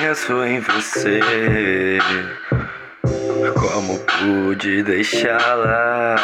Penso 0.00 0.42
em 0.44 0.58
você, 0.58 1.20
como 3.60 4.00
pude 4.00 4.82
deixá-la? 4.82 6.16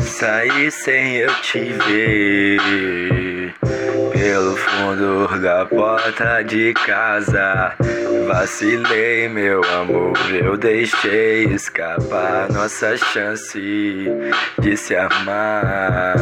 Sair 0.00 0.72
sem 0.72 1.16
eu 1.16 1.32
te 1.42 1.72
ver 1.72 3.54
da 5.40 5.64
porta 5.66 6.42
de 6.42 6.74
casa. 6.74 7.74
Vacilei, 8.26 9.28
meu 9.28 9.62
amor, 9.74 10.16
eu 10.32 10.56
deixei 10.56 11.44
escapar 11.44 12.48
nossa 12.50 12.96
chance 12.96 13.58
de 14.58 14.76
se 14.76 14.94
amar. 14.94 16.14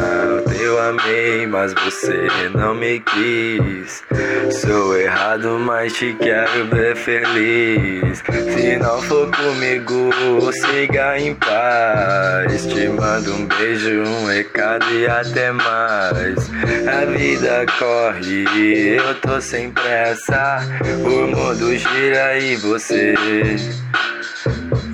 Eu 0.59 0.79
amei, 0.79 1.45
mas 1.47 1.73
você 1.73 2.27
não 2.53 2.73
me 2.73 2.99
quis. 2.99 4.03
Sou 4.51 4.97
errado, 4.97 5.59
mas 5.59 5.93
te 5.93 6.13
quero 6.19 6.65
ver 6.67 6.95
feliz. 6.95 8.23
Se 8.53 8.77
não 8.77 9.01
for 9.01 9.29
comigo, 9.31 10.11
siga 10.53 11.19
em 11.19 11.35
paz. 11.35 12.65
Te 12.65 12.87
mando 12.89 13.33
um 13.33 13.45
beijo, 13.45 14.03
um 14.03 14.25
recado 14.25 14.85
e 14.93 15.07
até 15.07 15.51
mais. 15.51 16.49
A 16.87 17.05
vida 17.05 17.65
corre, 17.79 18.99
eu 19.01 19.15
tô 19.15 19.41
sem 19.41 19.71
pressa. 19.71 20.59
O 21.03 21.27
mundo 21.27 21.75
gira 21.77 22.37
e 22.37 22.55
você 22.57 23.15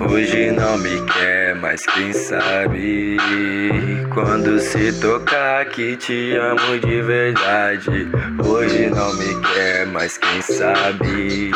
Hoje 0.00 0.50
não 0.52 0.78
me 0.78 1.00
quer, 1.06 1.54
mas 1.56 1.84
quem 1.86 2.12
sabe 2.12 3.16
quando 4.14 4.58
se 4.60 4.92
tocar 5.00 5.64
que 5.66 5.96
te 5.96 6.36
amo 6.36 6.78
de 6.78 7.02
verdade. 7.02 8.08
Hoje 8.44 8.90
não 8.90 9.14
me 9.14 9.40
quer, 9.52 9.86
mas 9.86 10.16
quem 10.18 10.40
sabe 10.42 11.50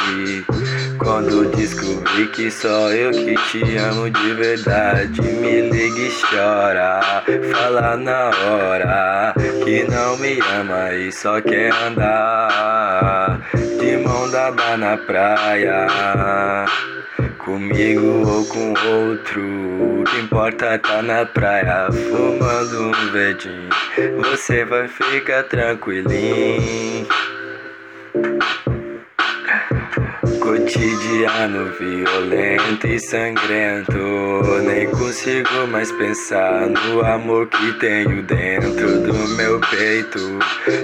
quando 1.03 1.45
descobri 1.57 2.27
que 2.29 2.51
só 2.51 2.91
eu 2.93 3.11
que 3.11 3.35
te 3.51 3.77
amo 3.77 4.11
de 4.11 4.35
verdade. 4.35 5.21
Me 5.21 5.71
liga 5.71 6.01
e 6.01 6.11
chora, 6.31 7.01
fala 7.53 7.97
na 7.97 8.31
hora 8.31 9.35
que 9.65 9.85
não 9.85 10.17
me 10.19 10.39
ama 10.59 10.93
e 10.95 11.13
só 11.13 11.41
quer 11.41 11.73
andar 11.87 13.41
de 13.79 13.97
mão 13.99 14.31
dada 14.31 14.77
na 14.77 14.97
praia. 14.97 15.87
Comigo 17.39 18.29
ou 18.29 18.45
com 18.47 18.73
outro, 18.87 19.43
o 19.43 20.05
que 20.05 20.21
importa 20.21 20.79
tá 20.79 21.03
na 21.03 21.27
praia 21.27 21.89
fumando 21.91 22.89
um 22.89 23.11
verdinho. 23.11 23.69
Você 24.19 24.65
vai 24.65 24.87
ficar 24.87 25.43
tranquilinho. 25.45 27.07
Cotidiano 30.73 31.71
violento 31.79 32.87
e 32.87 32.99
sangrento. 32.99 33.93
Nem 34.65 34.91
consigo 34.91 35.67
mais 35.69 35.93
pensar 35.93 36.67
no 36.67 37.05
amor 37.05 37.47
que 37.49 37.73
tenho 37.75 38.23
dentro 38.23 39.01
do 39.01 39.13
meu 39.37 39.61
peito. 39.61 40.39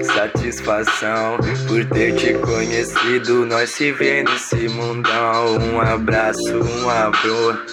Satisfação 0.04 1.38
por 1.66 1.82
ter 1.86 2.14
te 2.16 2.34
conhecido. 2.34 3.46
Nós 3.46 3.70
se 3.70 3.90
vê 3.92 4.22
nesse 4.24 4.68
mundão. 4.68 5.56
Um 5.56 5.80
abraço, 5.80 6.58
um 6.58 6.90
amor. 6.90 7.64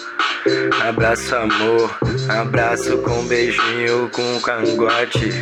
Abraço, 0.88 1.36
amor. 1.36 1.98
Abraço 2.30 2.96
com 2.98 3.26
beijinho, 3.26 4.08
com 4.10 4.40
cangote. 4.40 5.32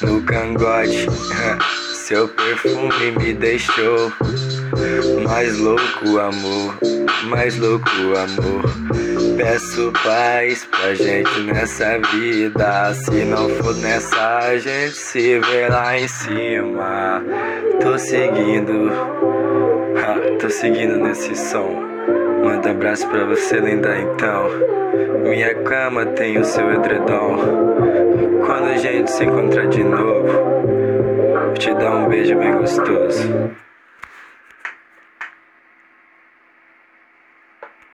No 0.00 0.22
cangote. 0.22 1.06
Seu 1.92 2.26
perfume 2.26 3.12
me 3.18 3.34
deixou 3.34 4.10
mais 5.24 5.58
louco, 5.58 6.18
amor, 6.18 6.78
mais 7.28 7.58
louco, 7.58 7.88
amor. 8.16 8.62
Peço 9.36 9.92
paz 10.04 10.66
pra 10.66 10.94
gente 10.94 11.40
nessa 11.42 11.98
vida. 11.98 12.94
Se 12.94 13.24
não 13.24 13.48
for 13.48 13.74
nessa, 13.76 14.38
a 14.38 14.58
gente 14.58 14.96
se 14.96 15.38
vê 15.38 15.68
lá 15.68 15.98
em 15.98 16.08
cima. 16.08 17.22
Tô 17.80 17.98
seguindo, 17.98 18.90
tô 20.40 20.50
seguindo 20.50 20.96
nesse 20.98 21.34
som. 21.34 21.82
Manda 22.44 22.70
abraço 22.70 23.08
pra 23.08 23.24
você, 23.24 23.56
linda, 23.56 23.96
então. 23.98 24.48
Minha 25.22 25.54
cama 25.62 26.06
tem 26.06 26.38
o 26.38 26.44
seu 26.44 26.72
edredom. 26.72 27.38
Quando 28.46 28.66
a 28.66 28.76
gente 28.76 29.10
se 29.10 29.24
encontrar 29.24 29.66
de 29.68 29.84
novo 29.84 30.50
te 31.60 31.74
dar 31.74 31.94
um 31.94 32.08
beijo 32.08 32.36
bem 32.38 32.56
gostoso. 32.56 33.50